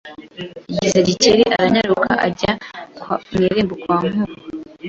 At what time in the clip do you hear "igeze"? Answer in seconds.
0.71-0.99